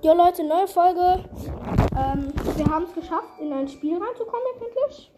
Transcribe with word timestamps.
Jo 0.00 0.14
Leute, 0.14 0.44
neue 0.44 0.68
Folge. 0.68 1.24
Ähm, 1.98 2.32
wir 2.56 2.66
haben 2.66 2.84
es 2.84 2.94
geschafft, 2.94 3.40
in 3.40 3.52
ein 3.52 3.66
Spiel 3.66 3.98
reinzukommen 4.00 4.46
endlich. 4.54 5.12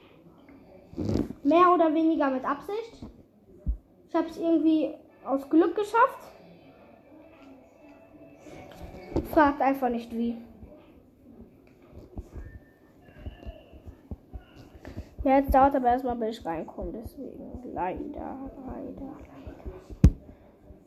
Mehr 1.42 1.71
oder 1.75 1.92
weniger 1.92 2.30
mit 2.30 2.42
Absicht. 2.46 3.06
Ich 4.08 4.14
habe 4.14 4.29
es 4.29 4.38
irgendwie 4.38 4.95
aus 5.27 5.51
Glück 5.51 5.77
geschafft. 5.77 6.32
Fragt 9.35 9.61
einfach 9.61 9.90
nicht 9.90 10.11
wie. 10.16 10.38
Ja, 15.24 15.37
jetzt 15.37 15.54
dauert 15.54 15.76
aber 15.76 15.88
erstmal, 15.88 16.16
bis 16.16 16.38
ich 16.38 16.47
reinkomme. 16.47 16.92
Deswegen 16.92 17.74
leider, 17.74 18.38
leider, 18.56 19.15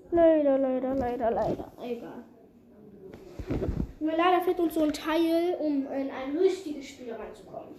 leider. 0.09 0.57
Leider, 0.57 0.57
leider, 0.57 0.95
leider, 0.95 1.31
leider. 1.31 1.71
Egal. 1.79 2.23
Nur 4.03 4.17
leider 4.17 4.41
fehlt 4.41 4.59
uns 4.59 4.73
so 4.73 4.83
ein 4.83 4.91
Teil, 4.91 5.55
um 5.61 5.87
in 5.89 6.11
ein 6.11 6.37
richtiges 6.37 6.89
Spiel 6.89 7.13
reinzukommen. 7.13 7.69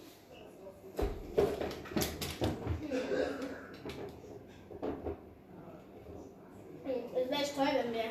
Es 6.86 7.30
wäre 7.30 7.42
toll, 7.54 7.68
wenn 7.74 7.92
wir 7.92 8.04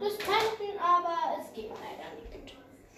das 0.00 0.16
könnten, 0.16 0.78
aber 0.78 1.38
es 1.38 1.52
geht 1.52 1.68
leider 1.68 2.08
nicht. 2.16 2.56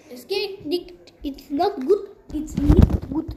Es 0.09 0.25
geht 0.29 0.65
nicht. 0.65 0.95
It's 1.25 1.51
not 1.51 1.75
good. 1.85 2.11
It's 2.33 2.57
not 2.57 3.11
good. 3.11 3.35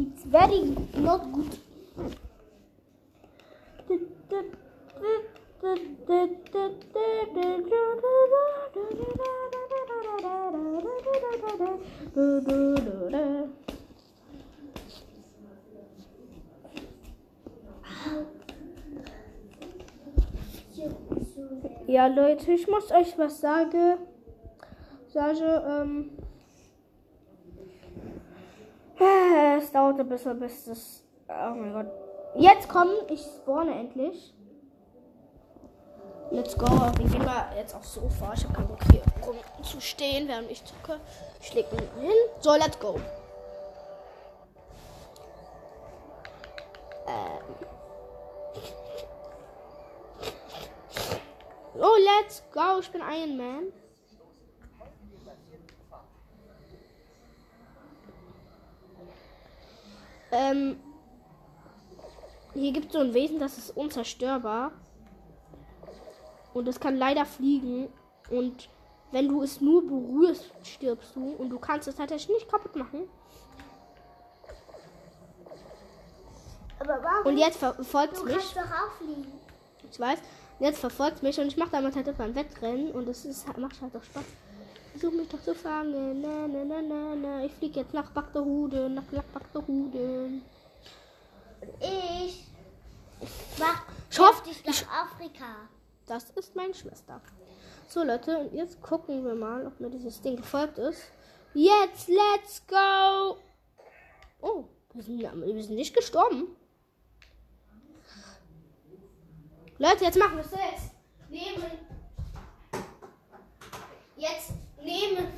It's 0.00 0.24
very 0.24 0.74
not 1.00 1.32
good. 1.32 1.67
Ja, 21.86 22.06
Leute, 22.06 22.52
ich 22.52 22.66
muss 22.68 22.90
euch 22.90 23.18
was 23.18 23.40
sagen. 23.40 23.98
Sage, 25.08 25.62
ähm. 25.68 26.10
Es 29.58 29.70
dauert 29.72 30.00
ein 30.00 30.08
bisschen, 30.08 30.38
bis 30.40 30.64
das. 30.64 31.04
Oh 31.28 31.54
mein 31.54 31.74
Gott. 31.74 31.86
Jetzt 32.36 32.70
kommen, 32.70 32.94
ich 33.10 33.20
spawne 33.20 33.74
endlich. 33.74 34.34
Let's 36.30 36.56
go. 36.56 36.66
Wir 36.66 37.08
gehen 37.08 37.24
mal 37.24 37.50
jetzt 37.56 37.74
aufs 37.74 37.94
Sofa. 37.94 38.32
Ich 38.34 38.44
habe 38.44 38.54
keinen 38.54 38.68
Bock 38.68 38.78
hier 38.90 39.02
rumzustehen, 39.56 40.28
während 40.28 40.50
ich 40.50 40.62
zucke. 40.64 41.00
Ich 41.40 41.54
leg 41.54 41.72
mal 41.72 41.80
hin. 42.00 42.12
So, 42.40 42.54
let's 42.54 42.78
go. 42.78 43.00
Ähm. 47.06 47.40
Oh, 51.78 51.96
let's 52.20 52.42
go. 52.52 52.78
Ich 52.80 52.90
bin 52.90 53.00
Iron 53.00 53.36
Man. 53.36 53.72
Ähm, 60.30 60.78
hier 62.52 62.72
gibt 62.72 62.88
es 62.88 62.92
so 62.92 62.98
ein 62.98 63.14
Wesen, 63.14 63.38
das 63.38 63.56
ist 63.56 63.70
unzerstörbar. 63.70 64.72
Und 66.54 66.68
es 66.68 66.80
kann 66.80 66.96
leider 66.96 67.24
fliegen. 67.24 67.88
Und 68.30 68.68
wenn 69.12 69.28
du 69.28 69.42
es 69.42 69.60
nur 69.60 69.86
berührst, 69.86 70.50
stirbst 70.62 71.16
du. 71.16 71.30
Und 71.38 71.50
du 71.50 71.58
kannst 71.58 71.88
es 71.88 71.96
tatsächlich 71.96 72.28
nicht 72.28 72.50
kaputt 72.50 72.76
machen. 72.76 73.08
Aber 76.80 77.02
warum? 77.02 77.26
Und 77.26 77.38
jetzt 77.38 77.58
verfolgt 77.58 78.14
es 78.14 78.20
du 78.20 78.26
mich. 78.26 78.36
kannst 78.36 78.56
doch 78.56 78.62
auch 78.62 78.92
fliegen. 78.98 79.32
Ich 79.90 79.98
weiß. 79.98 80.18
Und 80.58 80.66
jetzt 80.66 80.78
verfolgt 80.78 81.22
mich 81.22 81.38
und 81.38 81.46
ich 81.46 81.56
mache 81.56 81.70
damit 81.70 81.94
halt 81.94 82.18
beim 82.18 82.34
Wettrennen. 82.34 82.92
Und 82.92 83.08
es 83.08 83.24
ist, 83.24 83.46
macht 83.58 83.80
halt 83.80 83.96
auch 83.96 84.02
Spaß. 84.02 84.24
Versuch 84.92 85.12
mich 85.12 85.28
doch 85.28 85.42
zu 85.42 85.54
fangen. 85.54 86.20
Na, 86.20 86.46
na, 86.48 86.64
na, 86.64 86.82
na, 86.82 87.14
na. 87.14 87.44
Ich 87.44 87.52
fliege 87.52 87.80
jetzt 87.80 87.94
nach 87.94 88.10
Bagdahude. 88.10 88.88
Nach 88.90 89.04
Bagdahude. 89.32 90.30
Ich 91.80 92.46
mach 93.58 93.82
Ich 94.10 94.50
ich, 94.50 94.64
nach 94.64 95.04
Afrika. 95.04 95.68
Das 96.08 96.30
ist 96.30 96.56
meine 96.56 96.72
Schwester. 96.72 97.20
So, 97.86 98.02
Leute, 98.02 98.38
und 98.38 98.54
jetzt 98.54 98.80
gucken 98.80 99.24
wir 99.24 99.34
mal, 99.34 99.66
ob 99.66 99.78
mir 99.78 99.90
dieses 99.90 100.20
Ding 100.22 100.36
gefolgt 100.36 100.78
ist. 100.78 101.02
Jetzt, 101.52 102.08
let's 102.08 102.66
go! 102.66 103.38
Oh, 104.40 104.64
wir 104.94 105.02
sind, 105.02 105.20
wir 105.20 105.62
sind 105.62 105.76
nicht 105.76 105.94
gestorben. 105.94 106.56
Leute, 109.76 110.04
jetzt 110.04 110.18
machen 110.18 110.36
wir 110.36 110.44
es 110.44 110.50
jetzt. 110.50 110.94
Nehmen. 111.28 111.64
Jetzt 114.16 114.52
nehmen 114.82 115.28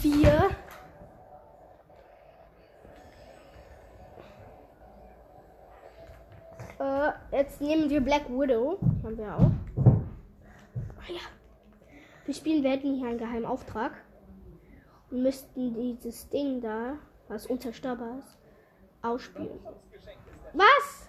wir. 0.00 0.50
Äh, 6.78 7.12
jetzt 7.36 7.60
nehmen 7.60 7.90
wir 7.90 8.00
Black 8.00 8.28
Widow. 8.28 8.78
Haben 9.02 9.18
wir 9.18 9.36
auch. 9.36 9.73
Wir 12.24 12.34
spielen, 12.34 12.62
wir 12.62 12.70
hätten 12.70 12.94
hier 12.94 13.08
einen 13.08 13.18
geheimen 13.18 13.46
Auftrag. 13.46 13.92
Und 15.10 15.22
müssten 15.22 15.74
dieses 15.74 16.28
Ding 16.30 16.60
da, 16.60 16.98
was 17.28 17.46
unzerstörbar 17.46 18.18
ist, 18.18 18.38
ausspielen. 19.02 19.60
Was? 20.54 21.08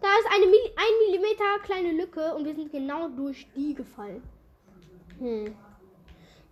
Da 0.00 0.08
ist 0.18 0.28
eine 0.34 0.46
Milli 0.46 0.70
ein 0.76 1.06
Millimeter 1.08 1.58
kleine 1.62 1.92
Lücke 1.92 2.34
und 2.34 2.44
wir 2.44 2.54
sind 2.54 2.70
genau 2.70 3.08
durch 3.08 3.46
die 3.56 3.74
gefallen. 3.74 4.22
Hm. 5.18 5.54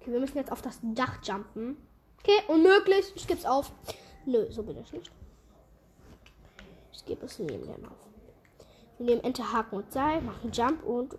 Okay, 0.00 0.12
wir 0.12 0.20
müssen 0.20 0.38
jetzt 0.38 0.50
auf 0.50 0.62
das 0.62 0.78
Dach 0.82 1.18
jumpen. 1.22 1.76
Okay, 2.20 2.40
unmöglich. 2.48 3.12
Ich 3.14 3.26
gebe 3.26 3.38
es 3.38 3.46
auf. 3.46 3.72
Nö, 4.24 4.50
so 4.50 4.62
bin 4.62 4.78
ich 4.78 4.92
nicht. 4.92 5.10
Ich 6.92 7.04
gebe 7.04 7.26
es 7.26 7.38
neben 7.38 7.66
dem 7.66 7.84
auf. 7.84 8.08
Wir 8.98 9.06
nehmen 9.06 9.24
Enter, 9.24 9.52
Haken 9.52 9.76
und 9.76 9.92
Seil, 9.92 10.22
machen 10.22 10.50
Jump 10.52 10.82
und. 10.84 11.16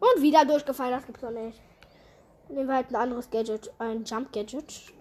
Und 0.00 0.22
wieder 0.22 0.44
durchgefallen, 0.46 0.92
das 0.92 1.06
gibt's 1.06 1.20
doch 1.20 1.30
nicht. 1.30 1.60
Nehmen 2.48 2.66
wir 2.66 2.74
halt 2.74 2.90
ein 2.90 2.96
anderes 2.96 3.30
Gadget, 3.30 3.70
ein 3.78 4.04
Jump-Gadget. 4.04 4.92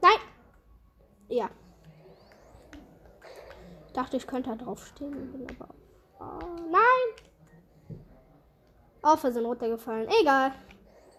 Nein! 0.00 0.18
Ja. 1.28 1.50
Dachte, 3.92 4.16
ich 4.16 4.26
könnte 4.26 4.50
da 4.50 4.56
draufstehen. 4.56 5.32
Bin 5.32 5.46
aber. 5.60 5.74
Oh, 6.18 6.62
nein! 6.70 7.98
Auf, 9.02 9.22
wir 9.22 9.32
sind 9.32 9.44
runtergefallen. 9.44 10.08
Egal. 10.20 10.52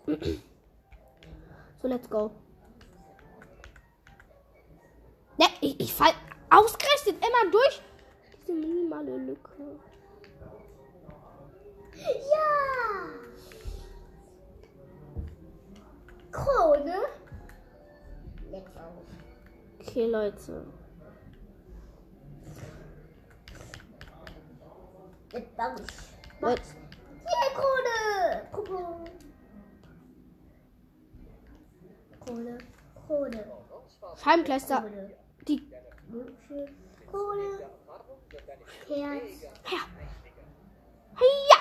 So, 1.80 1.88
let's 1.88 2.10
go. 2.10 2.32
Ne, 5.38 5.46
ich, 5.62 5.80
ich 5.80 5.94
fall 5.94 6.14
ausgerechnet 6.50 7.16
immer 7.26 7.52
durch 7.52 7.82
diese 8.42 8.54
minimale 8.54 9.18
Lücke. 9.18 9.80
Ja! 11.96 12.48
Krone. 16.32 17.08
Go. 18.52 19.06
Okay, 19.80 20.06
Leute. 20.06 20.66
Jetzt 25.34 25.58
baue 25.58 25.76
ich. 25.76 26.58
Hier, 27.26 27.50
Krone! 27.54 28.48
Krone. 28.52 29.12
Krone. 32.20 32.58
Krone. 33.08 33.46
Scheibenkleister. 34.24 34.82
Krone. 34.82 35.27
Die. 35.48 35.68
Krone. 37.10 37.60
Herz. 38.88 39.24
Ja. 39.72 39.80
Ja. 41.50 41.60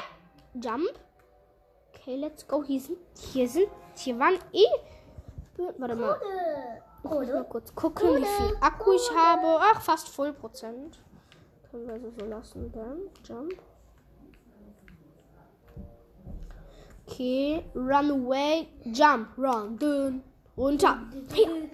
Jump. 0.55 0.91
Okay, 1.95 2.17
let's 2.17 2.47
go. 2.47 2.63
Hier 2.65 2.81
sind. 2.81 2.99
Hier 3.33 3.49
sind. 3.49 3.69
Hier 3.95 4.19
waren 4.19 4.39
eh. 4.53 4.65
Warte 5.79 5.95
mal. 5.95 6.21
Ich 7.03 7.11
muss 7.11 7.29
mal 7.29 7.45
kurz 7.45 7.75
gucken, 7.75 8.17
wie 8.17 8.25
viel 8.25 8.57
Akku 8.61 8.93
ich 8.93 9.11
habe. 9.15 9.59
Ach, 9.61 9.81
fast 9.81 10.09
voll 10.09 10.33
Prozent. 10.33 10.99
Können 11.71 11.87
wir 11.87 11.95
also 11.95 12.11
so 12.11 12.27
lassen. 12.27 12.73
Dann 12.73 13.11
Jump. 13.25 13.55
Okay, 17.09 17.65
run 17.75 18.11
away, 18.11 18.69
jump, 18.85 19.29
run, 19.39 19.79
dünn, 19.79 20.25
runter. 20.57 20.99
Hier. 21.33 21.71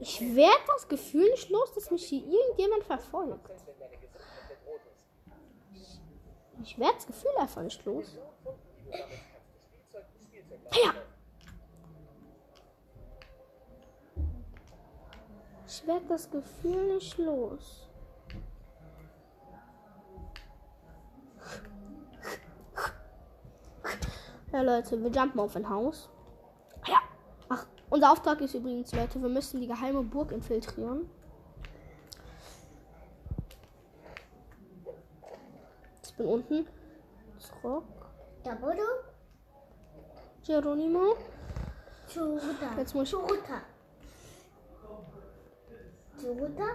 Ich 0.00 0.20
werde 0.20 0.64
das 0.66 0.88
Gefühl 0.88 1.30
nicht 1.30 1.50
los, 1.50 1.72
dass 1.74 1.90
mich 1.90 2.04
hier 2.06 2.24
irgendjemand 2.24 2.84
verfolgt. 2.84 3.50
Ich 6.62 6.78
werde 6.78 6.94
das 6.94 7.06
Gefühl 7.06 7.30
einfach 7.38 7.62
nicht 7.62 7.84
los. 7.84 8.16
Ja. 10.72 10.94
Ich 15.66 15.86
werde 15.86 16.06
das 16.06 16.30
Gefühl 16.30 16.94
nicht 16.94 17.18
los. 17.18 17.88
Ja, 24.52 24.62
Leute, 24.62 25.02
wir 25.02 25.10
jumpen 25.10 25.40
auf 25.40 25.56
ein 25.56 25.68
Haus. 25.68 26.08
Unser 27.94 28.10
Auftrag 28.10 28.40
ist 28.40 28.54
übrigens, 28.54 28.92
Leute, 28.92 29.22
wir 29.22 29.28
müssen 29.28 29.60
die 29.60 29.68
geheime 29.68 30.02
Burg 30.02 30.32
infiltrieren. 30.32 31.08
Ich 36.02 36.16
bin 36.16 36.26
unten. 36.26 36.66
Zurück. 37.38 37.84
Da 38.42 38.60
wurde 38.60 38.82
Geronimo. 40.44 41.14
Jetzt 42.76 42.94
muss 42.96 43.12
ich, 43.12 43.20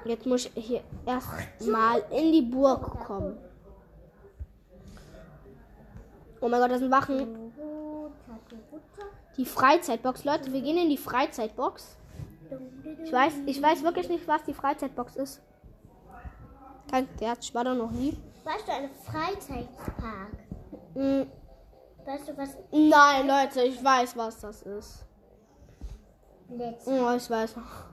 jetzt 0.06 0.26
muss 0.26 0.46
ich 0.56 0.66
hier 0.66 0.84
erstmal 1.06 2.02
in 2.12 2.32
die 2.32 2.44
Burg 2.44 2.98
kommen. 3.06 3.38
Oh 6.40 6.48
mein 6.48 6.62
Gott, 6.62 6.72
das 6.72 6.80
sind 6.80 6.92
Wachen. 6.92 7.52
Die 9.40 9.46
Freizeitbox, 9.46 10.26
Leute, 10.26 10.52
wir 10.52 10.60
gehen 10.62 10.78
in 10.78 10.90
die 10.90 10.98
Freizeitbox. 10.98 11.96
Ich 13.06 13.10
weiß, 13.10 13.36
ich 13.46 13.62
weiß 13.62 13.84
wirklich 13.84 14.10
nicht, 14.10 14.28
was 14.28 14.44
die 14.44 14.54
Freizeitbox 14.54 15.16
ist. 15.16 15.42
Kein 16.92 17.08
ich 17.40 17.56
war 17.56 17.64
da 17.64 17.74
noch 17.74 17.90
nie. 17.90 18.18
Weißt 18.44 18.68
du, 18.68 18.72
ein 18.74 18.90
Freizeitpark? 18.90 20.34
Mm, 20.94 21.22
Weißt 22.06 22.28
du, 22.28 22.38
was 22.38 22.58
Nein, 22.74 23.28
Leute, 23.28 23.62
ich 23.62 23.82
weiß, 23.82 24.18
was 24.18 24.42
das 24.42 24.62
ist. 24.64 25.06
letzt 26.50 26.86
Oh, 26.86 27.16
ich 27.16 27.30
weiß 27.30 27.56
noch. 27.56 27.86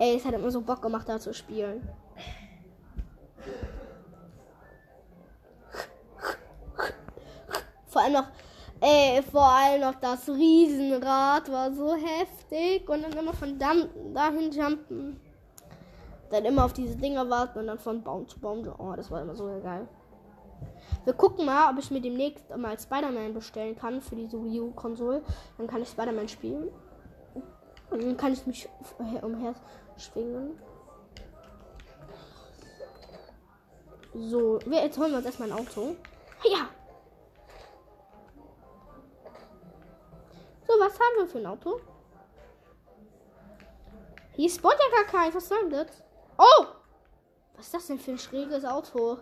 Ey, 0.00 0.16
es 0.16 0.24
hat 0.24 0.34
immer 0.34 0.50
so 0.50 0.60
Bock 0.60 0.82
gemacht, 0.82 1.08
da 1.08 1.20
zu 1.20 1.32
spielen. 1.32 1.88
Vor 7.86 8.02
allem 8.02 8.14
noch, 8.14 8.28
ey, 8.80 9.22
vor 9.22 9.44
allem 9.44 9.80
noch 9.80 9.94
das 9.96 10.28
Riesenrad 10.28 11.50
war 11.50 11.72
so 11.72 11.94
heftig 11.94 12.88
und 12.88 13.02
dann 13.02 13.12
immer 13.12 13.32
von 13.32 13.58
dann, 13.58 13.88
dahin 14.14 14.50
jumpen. 14.50 15.20
Dann 16.30 16.44
immer 16.44 16.64
auf 16.64 16.72
diese 16.72 16.96
Dinger 16.96 17.28
warten 17.30 17.60
und 17.60 17.66
dann 17.66 17.78
von 17.78 18.02
Baum 18.02 18.28
zu 18.28 18.38
Baum. 18.38 18.68
Oh, 18.78 18.92
das 18.94 19.10
war 19.10 19.22
immer 19.22 19.34
so 19.34 19.44
geil. 19.62 19.88
Wir 21.04 21.14
gucken 21.14 21.46
mal, 21.46 21.72
ob 21.72 21.78
ich 21.78 21.90
mir 21.90 22.00
demnächst 22.00 22.44
mal 22.54 22.78
Spider-Man 22.78 23.32
bestellen 23.32 23.76
kann 23.76 24.00
für 24.00 24.16
diese 24.16 24.42
Wii 24.42 24.60
U-Konsole. 24.60 25.22
Dann 25.56 25.66
kann 25.66 25.82
ich 25.82 25.88
Spider-Man 25.88 26.28
spielen. 26.28 26.68
Und 27.90 28.02
dann 28.02 28.16
kann 28.16 28.32
ich 28.34 28.46
mich 28.46 28.68
umher 29.22 29.54
schwingen. 29.96 30.58
So, 34.14 34.58
wir, 34.66 34.82
jetzt 34.82 34.98
holen 34.98 35.12
wir 35.12 35.18
uns 35.18 35.26
erstmal 35.26 35.50
ein 35.50 35.58
Auto. 35.58 35.94
Ja! 36.44 36.68
Wir 41.28 41.32
für 41.32 41.38
ein 41.38 41.46
Auto? 41.46 41.80
Hier 44.34 44.50
spawnt 44.50 44.76
ja 44.78 45.02
gar 45.02 45.10
kein. 45.10 45.34
Was 45.34 45.48
soll 45.48 45.60
denn 45.62 45.70
das? 45.70 46.02
Oh! 46.38 46.66
Was 47.56 47.66
ist 47.66 47.74
das 47.74 47.86
denn 47.88 47.98
für 47.98 48.12
ein 48.12 48.18
schräges 48.18 48.64
Auto? 48.64 49.18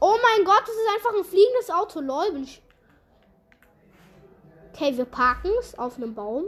Oh 0.00 0.16
mein 0.22 0.44
Gott, 0.44 0.62
das 0.62 0.74
ist 0.74 0.94
einfach 0.94 1.18
ein 1.18 1.24
fliegendes 1.24 1.70
Auto. 1.70 2.00
Lol. 2.00 2.46
Okay, 4.72 4.96
wir 4.96 5.06
parken 5.06 5.50
es 5.58 5.76
auf 5.76 5.96
einem 5.96 6.14
Baum. 6.14 6.44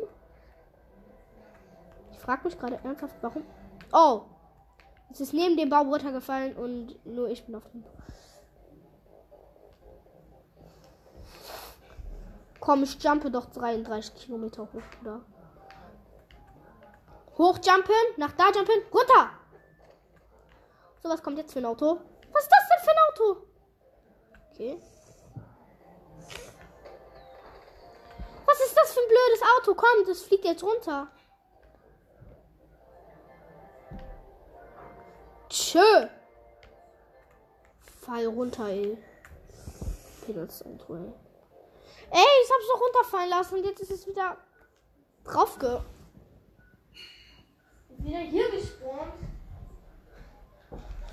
Ich 2.13 2.19
frage 2.21 2.45
mich 2.45 2.59
gerade 2.59 2.79
ernsthaft, 2.85 3.17
warum. 3.23 3.45
Oh! 3.93 4.23
Es 5.11 5.21
ist 5.21 5.33
neben 5.33 5.57
dem 5.57 5.69
Baum 5.69 5.89
runtergefallen 5.89 6.55
und 6.55 7.05
nur 7.05 7.29
ich 7.29 7.45
bin 7.45 7.57
auf 7.57 7.69
dem. 7.73 7.83
Komm, 12.61 12.83
ich 12.83 13.03
jumpe 13.03 13.31
doch 13.31 13.47
33 13.47 14.15
Kilometer 14.15 14.63
hoch, 14.63 14.83
Bruder. 14.99 15.21
Hochjumpen, 17.39 17.95
nach 18.19 18.33
da 18.33 18.51
jumpen, 18.51 18.83
runter! 18.93 19.31
So, 21.03 21.09
was 21.09 21.23
kommt 21.23 21.39
jetzt 21.39 21.55
für 21.55 21.61
ein 21.61 21.67
Auto? 21.67 21.99
Was 22.33 22.43
ist 22.43 22.53
das 22.53 22.69
denn 22.69 22.85
für 22.85 22.91
ein 22.91 22.97
Auto? 23.09 23.47
Okay. 24.53 24.83
Was 28.45 28.61
ist 28.61 28.77
das 28.77 28.93
für 28.93 29.01
ein 29.01 29.09
blödes 29.09 29.43
Auto? 29.57 29.75
Komm, 29.75 30.07
das 30.07 30.21
fliegt 30.23 30.45
jetzt 30.45 30.63
runter. 30.63 31.09
Tschö. 35.49 36.09
Fall 38.03 38.27
runter, 38.27 38.69
ey. 38.69 38.99
Das 40.29 40.65
Auto, 40.65 40.95
ey. 40.97 41.13
Ey, 42.11 42.43
ich 42.45 42.51
hab's 42.51 42.69
doch 42.73 42.81
runterfallen 42.81 43.31
lassen 43.31 43.55
und 43.59 43.65
jetzt 43.65 43.81
ist 43.81 43.91
es 43.91 44.07
wieder 44.07 44.37
draufge. 45.25 45.85
Wieder 47.99 48.19
hier 48.19 48.51
gespawnt. 48.51 49.15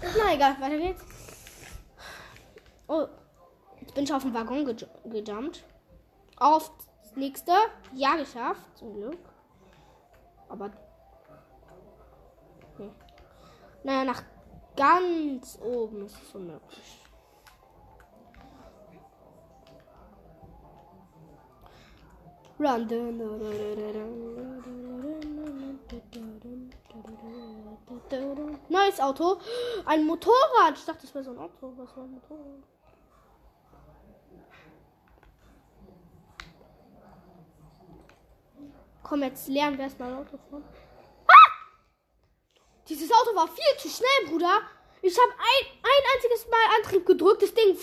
Na 0.02 0.34
egal, 0.34 0.60
weiter 0.60 0.78
geht's. 0.78 1.04
Oh, 2.88 3.08
jetzt 3.82 3.94
bin 3.94 4.06
ich 4.06 4.14
auf 4.14 4.24
den 4.24 4.34
Waggon 4.34 4.66
ge 4.66 4.88
gejumpt. 5.06 5.64
Auf 6.38 6.72
das 7.04 7.16
nächste. 7.16 7.52
Ja, 7.94 8.16
geschafft, 8.16 8.78
zum 8.78 8.94
Glück. 8.94 9.20
Aber. 10.50 10.72
Hm. 12.78 12.92
Naja, 13.84 14.04
nach 14.06 14.24
ganz 14.76 15.60
oben 15.62 16.06
ist 16.06 16.18
es 16.22 16.36
unmöglich. 16.36 17.07
Run. 22.60 22.88
Neues 28.70 29.00
Auto. 29.00 29.40
Ein 29.86 30.06
Motorrad. 30.06 30.76
Ich 30.76 30.86
dachte, 30.86 31.02
das 31.04 31.14
wäre 31.14 31.24
so 31.24 31.32
ein 31.32 31.38
Auto. 31.38 31.74
Was 31.78 31.96
war 31.96 32.04
ein 32.04 32.12
Motorrad? 32.12 32.64
Komm, 39.04 39.24
jetzt 39.24 39.48
lernen 39.48 39.78
wir 39.78 39.86
erstmal 39.86 40.14
Auto 40.16 40.38
fahren. 40.50 40.66
Ah! 41.28 41.52
Dieses 42.90 43.10
Auto 43.12 43.36
war 43.36 43.48
viel 43.48 43.78
zu 43.78 43.88
schnell, 43.88 44.30
Bruder. 44.30 44.62
Ich 45.02 45.18
habe 45.18 45.32
ein, 45.32 45.68
ein 45.84 46.04
einziges 46.16 46.48
Mal 46.50 46.76
Antrieb 46.76 47.06
gedrückt. 47.06 47.44
Das 47.44 47.54
Ding 47.54 47.78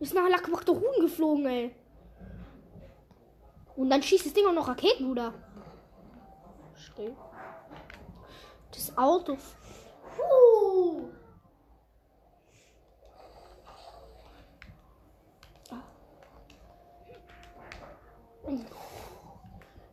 ist 0.00 0.14
nach 0.14 0.28
Lackmachterhuhn 0.28 1.00
geflogen, 1.00 1.46
ey. 1.46 1.76
Und 3.76 3.90
dann 3.90 4.02
schießt 4.02 4.26
das 4.26 4.32
Ding 4.32 4.46
auch 4.46 4.52
noch 4.52 4.68
Raketen, 4.68 5.06
Bruder. 5.06 5.34
Schräg. 6.74 7.14
Das 8.72 8.96
Auto. 8.96 9.36
Uh. 10.18 11.08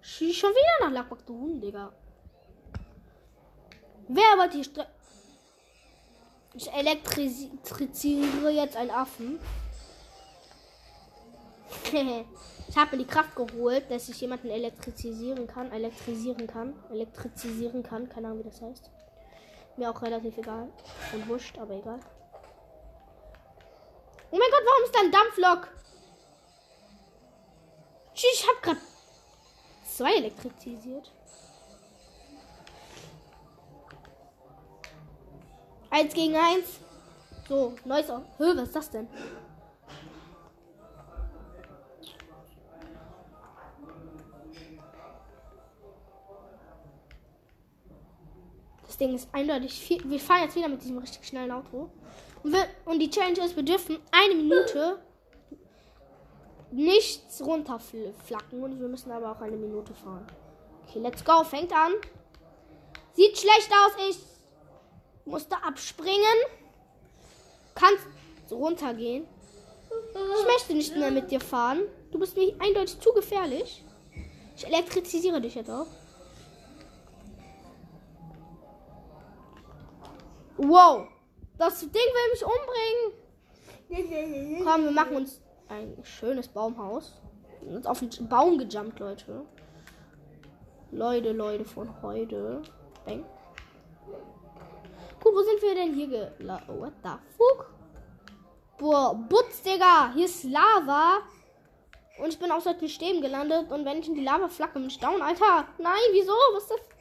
Schießt 0.02 0.40
schon 0.40 0.52
wieder 0.52 0.86
nach 0.86 0.92
Lackmachterhuhn, 0.92 1.60
Digga. 1.60 1.92
Wer 4.08 4.38
wollte 4.38 4.58
die 4.58 4.64
Strecke. 4.64 4.92
Ich 6.56 6.72
elektrisiere 6.72 8.52
jetzt 8.52 8.78
einen 8.78 8.92
Affen. 8.92 9.40
ich 12.74 12.80
habe 12.80 12.98
mir 12.98 13.04
die 13.04 13.08
Kraft 13.08 13.36
geholt, 13.36 13.84
dass 13.92 14.10
ich 14.10 14.20
jemanden 14.20 14.50
elektrisieren 14.50 15.46
kann. 15.46 15.72
Elektrisieren 15.72 16.48
kann. 16.48 16.74
Elektrizisieren 16.90 17.84
kann. 17.84 18.10
Keine 18.10 18.30
Ahnung, 18.30 18.40
wie 18.40 18.50
das 18.50 18.64
heißt. 18.64 18.90
Mir 19.78 19.92
auch 19.92 20.02
relativ 20.02 20.36
egal. 20.40 20.68
Und 21.14 21.28
wurscht, 21.28 21.56
aber 21.60 21.76
egal. 21.76 22.00
Oh 24.32 24.38
mein 24.38 24.50
Gott, 24.50 24.64
warum 24.66 24.86
ist 24.86 24.96
da 24.96 25.00
ein 25.02 25.12
Dampflok? 25.12 25.68
Ich 28.16 28.48
habe 28.48 28.60
gerade 28.64 28.80
zwei 29.88 30.16
elektrisiert. 30.16 31.12
Eins 35.92 36.14
gegen 36.16 36.36
eins. 36.36 36.80
So, 37.48 37.76
neues. 37.86 38.08
Hö, 38.40 38.58
was 38.58 38.64
ist 38.64 38.76
das 38.76 38.90
denn? 38.90 39.08
Ding 49.04 49.16
ist 49.16 49.28
eindeutig 49.34 49.74
viel. 49.74 50.02
Wir 50.10 50.20
fahren 50.20 50.44
jetzt 50.44 50.56
wieder 50.56 50.70
mit 50.70 50.82
diesem 50.82 50.98
richtig 50.98 51.26
schnellen 51.26 51.52
Auto. 51.52 51.90
Und, 52.42 52.54
wir, 52.54 52.66
und 52.86 53.00
die 53.00 53.10
Challenge 53.10 53.44
ist, 53.44 53.56
wir 53.56 53.64
dürfen 53.64 54.00
eine 54.12 54.36
Minute 54.36 55.00
nichts 56.72 57.42
runterflacken. 57.46 58.64
Und 58.64 58.80
wir 58.80 58.88
müssen 58.88 59.12
aber 59.12 59.32
auch 59.32 59.42
eine 59.42 59.58
Minute 59.58 59.94
fahren. 59.94 60.26
Okay, 60.88 61.00
let's 61.00 61.24
go. 61.24 61.44
Fängt 61.44 61.74
an. 61.74 61.92
Sieht 63.14 63.38
schlecht 63.38 63.70
aus. 63.72 63.92
Ich 64.10 64.18
musste 65.26 65.62
abspringen. 65.62 66.38
Kannst 67.76 68.08
runtergehen. 68.52 69.26
Ich 70.40 70.46
möchte 70.46 70.74
nicht 70.74 70.96
mehr 70.96 71.12
mit 71.12 71.30
dir 71.30 71.42
fahren. 71.42 71.82
Du 72.12 72.20
bist 72.20 72.38
mir 72.38 72.56
eindeutig 72.60 73.00
zu 73.00 73.12
gefährlich. 73.14 73.84
Ich 74.56 74.66
elektrisiere 74.66 75.42
dich 75.42 75.56
jetzt 75.56 75.70
auch. 75.70 75.88
Wow. 80.58 81.08
Das 81.58 81.80
Ding 81.80 81.94
will 81.94 82.32
mich 82.32 82.44
umbringen. 82.44 83.14
Komm, 84.66 84.86
wir 84.86 84.92
machen 84.92 85.18
uns 85.18 85.42
ein 85.70 85.98
schönes 86.04 86.48
Baumhaus. 86.48 87.22
Wir 87.62 87.74
sind 87.74 87.86
auf 87.88 88.00
den 88.00 88.28
Baum 88.28 88.58
gejumpt, 88.58 89.00
Leute. 89.00 89.46
Leute, 90.92 91.32
Leute 91.32 91.66
von 91.66 92.02
heute. 92.02 92.64
Bang. 93.06 93.24
Gut, 95.24 95.34
wo 95.34 95.42
sind 95.42 95.62
wir 95.62 95.76
denn 95.76 95.94
hier 95.94 96.08
gelandet? 96.08 96.68
What 96.68 96.94
the 97.04 97.12
fuck? 97.38 97.72
Boah, 98.78 99.16
Butz, 99.16 99.62
Digga. 99.62 100.12
Hier 100.14 100.26
ist 100.26 100.44
Lava. 100.44 101.20
Und 102.20 102.30
ich 102.30 102.38
bin 102.38 102.52
auf 102.52 102.64
solchen 102.64 102.90
Stäben 102.90 103.22
gelandet. 103.22 103.72
Und 103.72 103.86
wenn 103.86 104.00
ich 104.00 104.08
in 104.08 104.16
die 104.16 104.24
Lava 104.24 104.48
flacke, 104.48 104.74
bin 104.74 104.88
ich 104.88 105.00
down. 105.00 105.22
Alter, 105.22 105.68
nein, 105.78 106.00
wieso? 106.12 106.34
Was 106.54 106.64
ist 106.64 106.72
das? 106.72 106.93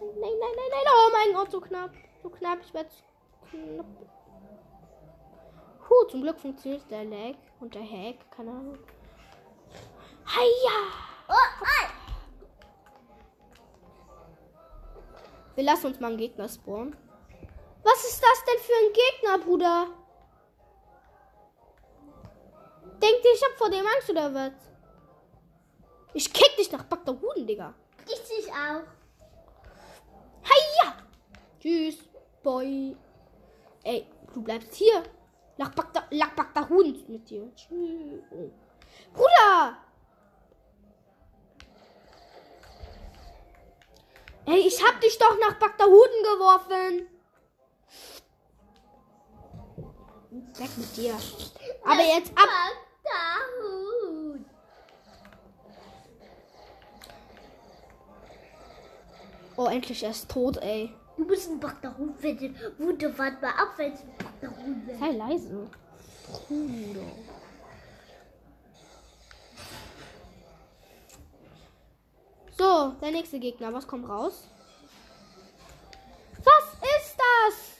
Nein, 0.00 0.10
nein, 0.20 0.38
nein, 0.40 0.70
nein. 0.70 0.84
Oh 0.94 1.10
mein 1.12 1.34
Gott, 1.34 1.50
so 1.50 1.60
knapp. 1.60 1.90
So 2.22 2.30
knapp. 2.30 2.58
Ich 2.64 2.72
werde 2.72 2.90
knapp. 3.50 3.86
Puh, 5.86 6.04
zum 6.10 6.22
Glück 6.22 6.38
funktioniert 6.38 6.88
der 6.90 7.04
Lag 7.04 7.36
und 7.60 7.74
der 7.74 7.82
Hack. 7.82 8.30
Keine 8.30 8.50
Ahnung. 8.50 8.78
Heia! 10.26 10.78
Oh, 11.28 11.32
oh. 11.62 11.88
Wir 15.54 15.64
lassen 15.64 15.86
uns 15.86 15.98
mal 15.98 16.08
einen 16.08 16.18
Gegner 16.18 16.48
spawnen. 16.48 16.96
Was 17.82 18.04
ist 18.04 18.22
das 18.22 18.44
denn 18.44 18.60
für 18.60 18.72
ein 18.74 18.92
Gegner, 18.92 19.38
Bruder? 19.38 19.86
Denkt 23.02 23.24
ihr, 23.24 23.32
ich 23.34 23.44
hab 23.44 23.56
vor 23.56 23.70
dem 23.70 23.86
Angst 23.86 24.10
oder 24.10 24.34
was? 24.34 24.52
Ich 26.12 26.32
kick 26.32 26.56
dich 26.56 26.70
nach 26.70 26.84
Bagdahuden, 26.84 27.46
Digga. 27.46 27.74
Ich 28.06 28.20
dich 28.28 28.52
auch. 28.52 28.97
Tschüss, 31.68 31.98
Boy. 32.42 32.96
Ey, 33.84 34.06
du 34.32 34.40
bleibst 34.40 34.74
hier. 34.74 35.02
Bagda 35.58 36.04
Lach 36.10 36.30
Bagdahuden 36.30 37.04
mit 37.08 37.28
dir. 37.28 37.54
Tschüss. 37.54 38.22
Bruder! 39.12 39.76
Ey, 44.46 44.60
ich 44.66 44.82
hab 44.82 44.98
dich 45.02 45.18
doch 45.18 45.38
nach 45.38 45.58
Bagdahuden 45.58 46.22
geworfen. 46.22 47.08
Weg 50.30 50.78
mit 50.78 50.96
dir. 50.96 51.18
Aber 51.84 52.02
jetzt 52.02 52.30
ab. 52.30 52.48
Bagdahut. 53.04 54.40
Oh, 59.56 59.66
endlich 59.66 60.02
er 60.02 60.10
ist 60.10 60.30
tot, 60.30 60.56
ey. 60.58 60.94
Du 61.18 61.26
bist 61.26 61.50
ein 61.50 61.58
Bagdahut, 61.58 62.14
wenn 62.22 62.38
du, 62.38 62.54
wo 62.78 62.92
du 62.92 63.18
wart 63.18 63.42
mal 63.42 63.50
ab, 63.50 63.74
wenn 63.76 63.92
du 64.40 64.46
ein 64.46 64.86
bist. 64.86 65.00
Sei 65.00 65.10
leise. 65.10 65.68
Bruder. 66.46 67.06
So, 72.56 72.94
der 73.02 73.10
nächste 73.10 73.40
Gegner. 73.40 73.74
Was 73.74 73.84
kommt 73.84 74.08
raus? 74.08 74.44
Was 76.36 76.74
ist 76.74 77.16
das? 77.18 77.78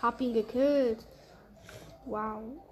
Hab 0.00 0.18
ihn 0.22 0.32
gekillt. 0.32 1.04
Wow. 2.06 2.62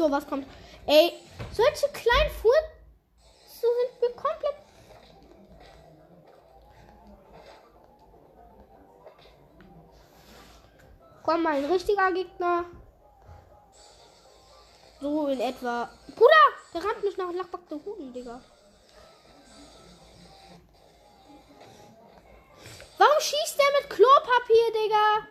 So, 0.00 0.10
was 0.10 0.26
kommt? 0.26 0.46
Ey, 0.86 1.12
solche 1.52 1.86
kleinen 1.88 2.30
Fur 2.40 2.54
so 3.44 3.66
sind 3.68 4.00
wir 4.00 4.08
komplett. 4.16 4.54
Komm 11.22 11.42
mal, 11.42 11.56
ein 11.56 11.66
richtiger 11.66 12.10
Gegner. 12.12 12.64
So 15.02 15.28
in 15.28 15.38
etwa. 15.38 15.90
Bruder, 16.16 16.46
der 16.72 16.82
rammt 16.82 17.04
mich 17.04 17.18
nach 17.18 17.30
Lachback 17.34 17.68
der 17.68 17.84
Huden, 17.84 18.14
Digga. 18.14 18.40
Warum 22.96 23.20
schießt 23.20 23.58
der 23.58 23.82
mit 23.82 23.90
Klopapier, 23.90 24.72
Digga? 24.72 25.28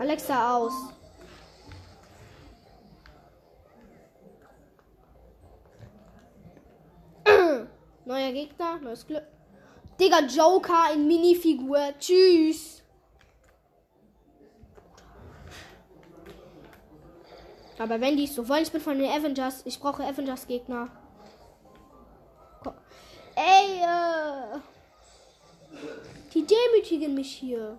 Alexa 0.00 0.56
aus. 0.58 0.99
Neuer 8.10 8.32
Gegner, 8.32 8.80
neues 8.80 9.06
Glück. 9.06 9.22
Digga, 10.00 10.18
Joker 10.26 10.92
in 10.92 11.06
Minifigur. 11.06 11.94
Tschüss. 12.00 12.82
Aber 17.78 18.00
wenn 18.00 18.16
die 18.16 18.24
es 18.24 18.34
so 18.34 18.48
wollen, 18.48 18.64
ich 18.64 18.72
bin 18.72 18.80
von 18.80 18.98
den 18.98 19.08
Avengers. 19.08 19.62
Ich 19.64 19.78
brauche 19.78 20.02
Avengers-Gegner. 20.04 20.88
Ey, 23.36 23.80
äh. 23.80 24.58
Die 26.34 26.44
demütigen 26.44 27.14
mich 27.14 27.32
hier. 27.32 27.78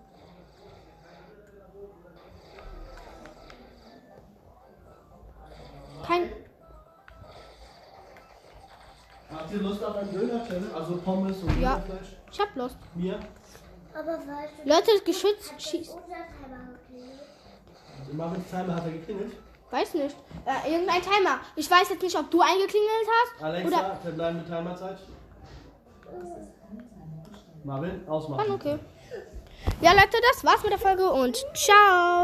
Kein. 6.07 6.40
Habt 9.51 9.61
ihr 9.61 9.67
Lust 9.67 9.83
auf 9.83 9.95
einen 9.97 10.13
Döner-Channel? 10.13 10.71
Also 10.73 10.95
Pommes 10.97 11.37
und 11.43 11.59
Ja. 11.61 11.75
Dönerfleisch? 11.75 12.15
Ich 12.31 12.39
hab 12.39 12.55
Lust. 12.55 12.77
Mir? 12.95 13.19
Aber 13.93 14.07
weißt 14.13 14.53
du, 14.63 14.69
Leute, 14.69 14.85
das 14.93 15.03
Geschütz 15.03 15.51
schießt. 15.57 15.97
geklingelt? 15.97 16.29
Marvins 18.13 18.49
Timer 18.49 18.75
hat 18.75 18.85
er 18.85 18.91
geklingelt. 18.91 19.33
Weiß 19.69 19.93
nicht. 19.95 20.15
Äh, 20.45 20.71
irgendein 20.71 21.01
Timer. 21.01 21.39
Ich 21.57 21.69
weiß 21.69 21.89
jetzt 21.89 22.01
nicht, 22.01 22.17
ob 22.17 22.31
du 22.31 22.39
eingeklingelt 22.41 23.07
hast. 23.09 23.43
Alexa, 23.43 23.67
Oder. 23.79 23.95
verbleibende 24.01 24.45
Timerzeit. 24.45 24.97
Marvin, 27.65 28.01
Dann 28.05 28.09
ausmachen. 28.13 28.51
okay. 28.51 28.79
Ja, 29.81 29.91
Leute, 29.91 30.17
das 30.33 30.43
war's 30.45 30.63
mit 30.63 30.71
der 30.71 30.79
Folge 30.79 31.09
und 31.11 31.35
ciao. 31.53 32.19